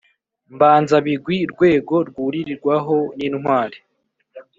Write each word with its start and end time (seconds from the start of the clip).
mbanzabigwi, 0.55 1.37
rwego 1.53 1.95
rwuririrwaho 2.09 2.97
n'intwari, 3.17 3.77